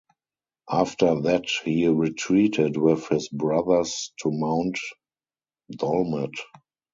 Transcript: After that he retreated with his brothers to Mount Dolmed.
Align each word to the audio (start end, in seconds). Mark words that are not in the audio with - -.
After 0.71 1.21
that 1.21 1.45
he 1.63 1.87
retreated 1.87 2.75
with 2.75 3.07
his 3.09 3.29
brothers 3.29 4.11
to 4.23 4.31
Mount 4.31 4.79
Dolmed. 5.69 6.33